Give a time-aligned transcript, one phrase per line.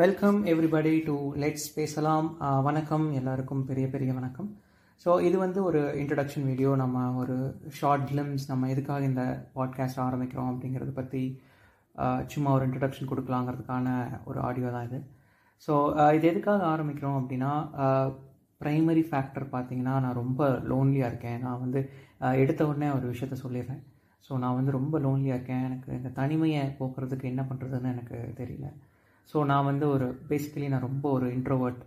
[0.00, 2.28] Welcome everybody to let's பேசலாம்
[2.66, 3.04] வணக்கம்.
[3.18, 4.48] எல்லாருக்கும் பெரிய பெரிய வணக்கம்.
[5.02, 7.36] ஸோ இது வந்து ஒரு இன்ட்ரடக்ஷன் வீடியோ நம்ம ஒரு
[7.78, 9.24] ஷார்ட் கிளிம்ஸ் நம்ம எதுக்காக இந்த
[9.56, 11.20] பாட்காஸ்ட் ஆரம்பிக்கிறோம் அப்படிங்கிறத பற்றி
[12.32, 13.92] சும்மா ஒரு இன்ட்ரடக்ஷன் கொடுக்கலாங்கிறதுக்கான
[14.30, 14.98] ஒரு ஆடியோ தான் இது.
[15.66, 15.74] ஸோ
[16.16, 17.52] இது எதுக்காக ஆரம்பிக்கிறோம் அப்படின்னா
[18.64, 21.38] ப்ரைமரி ஃபேக்டர் பார்த்தீங்கன்னா நான் ரொம்ப லோன்லியாக இருக்கேன்.
[21.46, 21.82] நான் வந்து
[22.42, 23.80] எடுத்த உடனே ஒரு விஷயத்த சொல்லிடுறேன்.
[24.26, 25.62] ஸோ நான் வந்து ரொம்ப லோன்லியாக இருக்கேன்.
[25.68, 28.66] எனக்கு இந்த தனிமையை போக்குறதுக்கு என்ன பண்ணுறதுன்னு எனக்கு தெரியல.
[29.30, 31.80] ஸோ நான் வந்து ஒரு பேசிக்கலி நான் ரொம்ப ஒரு இன்ட்ரோவர்ட்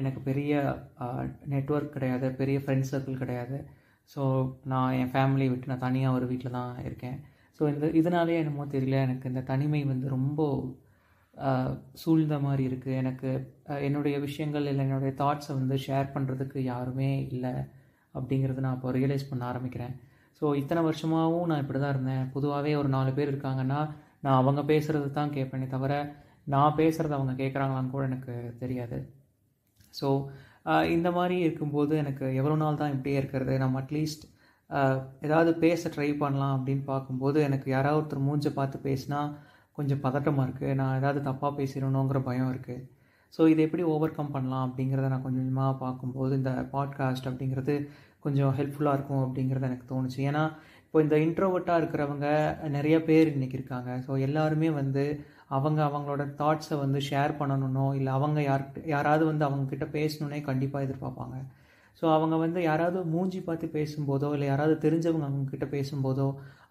[0.00, 0.52] எனக்கு பெரிய
[1.54, 3.58] நெட்ஒர்க் கிடையாது பெரிய ஃப்ரெண்ட் சர்க்கிள் கிடையாது.
[4.10, 4.22] ஸோ
[4.72, 7.18] நான் என் ஃபேமிலியை விட்டு நான் தனியாக ஒரு வீட்டில் தான் இருக்கேன்.
[7.58, 10.48] ஸோ இந்த இதனாலே என்னமோ தெரியல எனக்கு இந்த தனிமை வந்து ரொம்ப
[12.02, 13.30] சூழ்ந்த மாதிரி இருக்குது எனக்கு
[13.86, 17.54] என்னுடைய விஷயங்கள் இல்லை என்னுடைய தாட்ஸை வந்து ஷேர் பண்ணுறதுக்கு யாருமே இல்லை
[18.14, 19.94] அப்படிங்கிறது நான் இப்போ ரியலைஸ் பண்ண ஆரம்பிக்கிறேன்.
[20.40, 22.24] ஸோ இத்தனை வருஷமாகவும் நான் இப்படி தான் இருந்தேன்.
[22.34, 23.80] பொதுவாகவே ஒரு நாலு பேர் இருக்காங்கன்னா
[24.24, 25.94] நான் அவங்க பேசுகிறது தான் கேட்பேனே தவிர
[26.46, 28.98] நான் பேசுகிறத அவங்க கேட்குறாங்களான்னு கூட எனக்கு தெரியாது.
[29.94, 30.08] ஸோ
[30.96, 33.54] இந்த மாதிரி இருக்கும்போது எனக்கு எவ்வளோ நாள் தான் இப்படியே இருக்கிறது?
[33.58, 34.24] நம்ம அட்லீஸ்ட்
[35.26, 39.20] ஏதாவது பேச ட்ரை பண்ணலாம் அப்படின்னு பார்க்கும்போது எனக்கு யாராவது ஒருத்தர் மூஞ்ச பார்த்து பேசினா
[39.78, 42.82] கொஞ்சம் பதட்டமாக இருக்குது நான் ஏதாவது தப்பாக பேசிடணுங்கிற பயம் இருக்குது
[43.38, 47.74] ஸோ இதை எப்படி ஓவர் கம் பண்ணலாம் அப்படிங்கிறத நான் கொஞ்சம் கொஞ்சமாக பார்க்கும்போது இந்த பாட்காஸ்ட் அப்படிங்கிறது
[48.20, 50.18] கொஞ்சம் ஹெல்ப்ஃபுல்லாக இருக்கும் அப்படிங்கிறது எனக்கு தோணுச்சு.
[50.28, 50.44] ஏன்னா
[50.94, 52.26] இப்போ இந்த இன்ட்ரோவர்ட்டாக இருக்கிறவங்க
[52.74, 53.90] நிறைய பேர் இன்றைக்கி இருக்காங்க.
[54.06, 55.02] ஸோ எல்லாருமே வந்து
[55.56, 61.36] அவங்க அவங்களோட தாட்ஸை வந்து ஷேர் பண்ணணுன்னோ இல்லை அவங்க யார் யாராவது வந்து அவங்கக்கிட்ட பேசணுன்னே கண்டிப்பாக எதிர்பார்ப்பாங்க.
[61.98, 66.28] ஸோ அவங்க வந்து யாராவது மூஞ்சி பார்த்து பேசும்போதோ இல்லை யாராவது தெரிஞ்சவங்க அவங்கக்கிட்ட பேசும்போதோ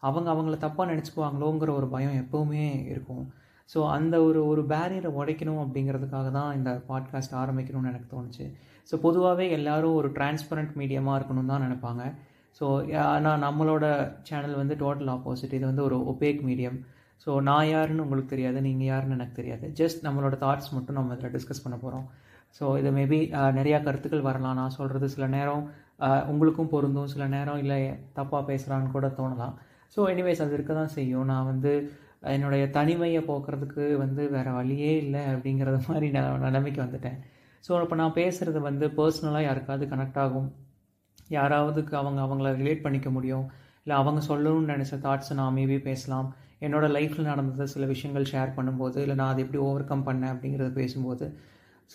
[0.08, 3.24] அவங்க அவங்கள தப்பாக நினச்சிக்குவாங்களோங்கிற ஒரு பயம் எப்போவுமே இருக்கும்.
[3.70, 8.46] ஸோ அந்த ஒரு ஒரு பேரியரை உடைக்கணும் அப்படிங்கிறதுக்காக தான் இந்த பாட்காஸ்ட் ஆரம்பிக்கணும்னு எனக்கு தோணுச்சு.
[8.92, 12.06] ஸோ பொதுவாகவே எல்லோரும் ஒரு டிரான்ஸ்பரண்ட் மீடியமாக இருக்கணும்னு தான் நினைப்பாங்க.
[12.58, 12.66] ஸோ
[13.12, 13.86] ஆனால் நம்மளோட
[14.30, 16.78] சேனல் வந்து டோட்டல் ஆப்போசிட் இது வந்து ஒரு ஒபேக் மீடியம்
[17.24, 19.66] ஸோ நான் யாருன்னு உங்களுக்கு தெரியாது நீங்கள் யாருன்னு எனக்கு தெரியாது.
[19.80, 22.06] ஜஸ்ட் நம்மளோட தாட்ஸ் மட்டும் நம்ம இதில் டிஸ்கஸ் பண்ண போகிறோம்
[22.58, 23.20] ஸோ இது மேபி
[23.60, 24.58] நிறையா கருத்துக்கள் வரலாம்.
[24.62, 25.64] நான் சொல்கிறது சில நேரம்
[26.32, 27.12] உங்களுக்கும் பொருந்தும்.
[27.14, 27.78] சில நேரம் இல்லை
[28.18, 29.56] தப்பாக பேசுகிறான்னு கூட தோணலாம்.
[29.96, 31.28] ஸோ எனிவேஸ் அது இருக்க தான் செய்யும்.
[31.32, 31.72] நான் வந்து
[32.36, 37.18] என்னுடைய தனிமையை போக்குறதுக்கு வந்து வேறு வழியே இல்லை அப்படிங்கிறது மாதிரி நான் நிலைமைக்கு வந்துட்டேன்.
[37.66, 40.50] ஸோ இப்போ நான் பேசுகிறது வந்து பர்சனலாக யாருக்காவது கனெக்ட் ஆகும்?
[41.38, 43.46] யாராவதுக்கு அவங்க அவங்கள ரிலேட் பண்ணிக்க முடியும்.
[43.86, 46.28] இல்லை அவங்க சொல்லணும்னு நினச்ச தாட்ஸை நான் மேபி பேசலாம்.
[46.66, 50.70] என்னோட லைஃப்பில் நடந்தது சில விஷயங்கள் ஷேர் பண்ணும்போது இல்லை நான் அதை எப்படி ஓவர் கம் பண்ணேன் அப்படிங்கிறத
[50.82, 51.26] பேசும்போது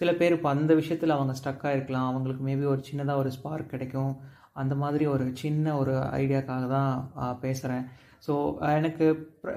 [0.00, 4.12] சில பேர் இப்போ அந்த விஷயத்தில் அவங்க ஸ்டக்காக இருக்கலாம் அவங்களுக்கு மேபி ஒரு சின்னதாக ஒரு ஸ்பார்க் கிடைக்கும்.
[4.62, 6.92] அந்த மாதிரி ஒரு சின்ன ஒரு ஐடியாக்காக தான்
[7.44, 7.84] பேசுகிறேன்
[8.26, 8.34] ஸோ
[8.78, 9.06] எனக்கு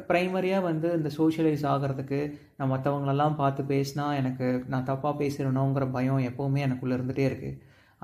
[0.09, 2.19] ப்ரைமரியாக வந்து இந்த சோஷியலைஸ் ஆகிறதுக்கு
[2.57, 7.57] நான் மற்றவங்களெல்லாம் பார்த்து பேசினா எனக்கு நான் தப்பாக பேசிடணுங்கிற பயம் எப்போவுமே எனக்குள்ளே இருந்துகிட்டே இருக்குது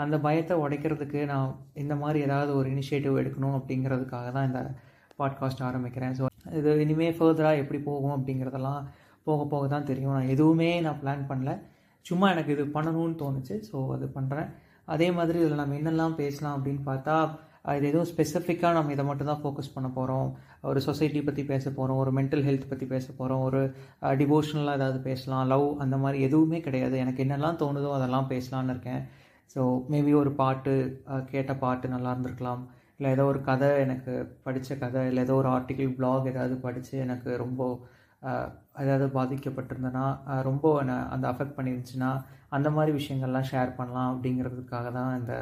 [0.03, 1.49] அந்த பயத்தை உடைக்கிறதுக்கு நான்
[1.83, 4.61] இந்த மாதிரி ஏதாவது ஒரு இனிஷியேட்டிவ் எடுக்கணும் அப்படிங்கிறதுக்காக தான் இந்த
[5.21, 6.13] பாட்காஸ்ட் ஆரம்பிக்கிறேன்.
[6.19, 6.25] ஸோ
[6.59, 8.83] இது இனிமேல் ஃபர்தராக எப்படி போகும் அப்படிங்கிறதெல்லாம்
[9.27, 10.15] போக போக தான் தெரியும்.
[10.17, 11.53] நான் எதுவுமே நான் பிளான் பண்ணல.
[12.05, 13.55] சும்மா எனக்கு இது பண்ணணும்னு தோணுச்சு.
[13.69, 14.49] ஸோ அது பண்ணுறேன்
[14.93, 17.15] அதே மாதிரி இதில் நம்ம என்னெல்லாம் பேசலாம் அப்படின்னு பார்த்தா
[17.69, 20.27] அது இது எதுவும் ஸ்பெசிஃபிக்காக நம்ம இதை மட்டும் தான் ஃபோக்கஸ் பண்ண போகிறோம்
[20.69, 23.61] ஒரு சொசைட்டி பற்றி பேச போகிறோம் ஒரு மென்டல் ஹெல்த் பற்றி பேச போகிறோம் ஒரு
[24.21, 25.43] டிவோஷனலாக ஏதாவது பேசலாம்.
[25.53, 26.95] லவ் அந்த மாதிரி எதுவுமே கிடையாது.
[27.05, 29.01] எனக்கு என்னெல்லாம் தோணுதோ அதெல்லாம் பேசலான்னு இருக்கேன்.
[29.53, 29.61] ஸோ
[29.93, 30.73] மேபி ஒரு பாட்டு
[31.33, 32.63] கேட்ட பாட்டு நல்லா இருந்திருக்கலாம்.
[32.97, 34.13] இல்லை ஏதோ ஒரு கதை எனக்கு
[34.45, 37.61] படித்த கதை இல்லை ஏதோ ஒரு ஆர்டிக்கிள் பிளாக் ஏதாவது படித்து எனக்கு ரொம்ப
[38.83, 40.05] ஏதாவது பாதிக்கப்பட்டிருந்தேன்னா
[40.49, 42.11] ரொம்ப என்னை அந்த அஃபெக்ட் பண்ணிருந்துச்சுன்னா
[42.55, 45.33] அந்த மாதிரி விஷயங்கள்லாம் ஷேர் பண்ணலாம் அப்படிங்கிறதுக்காக தான் இந்த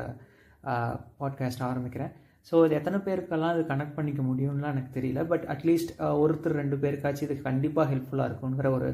[1.20, 2.14] பாட்காஸ்ட் ஆரம்பிக்கிறேன்.
[2.48, 5.22] ஸோ இது எத்தனை பேருக்கெல்லாம் இது கனெக்ட் பண்ணிக்க முடியும்லாம் எனக்கு தெரியல.
[5.32, 5.92] பட் அட்லீஸ்ட்
[6.24, 8.90] ஒருத்தர் ரெண்டு பேருக்காச்சும் இது கண்டிப்பாக ஹெல்ப்ஃபுல்லாக இருக்குங்கிற ஒரு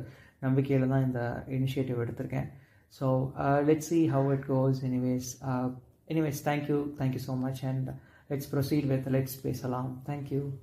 [0.46, 1.22] நம்பிக்கையில் தான் இந்த
[1.58, 2.48] இனிஷியேட்டிவ் எடுத்திருக்கேன்.
[2.92, 4.84] So uh, let's see how it goes.
[4.84, 5.70] Anyways, uh,
[6.10, 7.94] anyways, thank you, thank you so much, and
[8.30, 10.02] let's proceed with let's space alarm.
[10.06, 10.60] Thank you.